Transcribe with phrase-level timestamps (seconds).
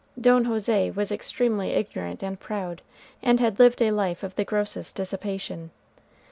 [0.19, 2.81] Don José was extremely ignorant and proud,
[3.21, 5.69] and had lived a life of the grossest dissipation.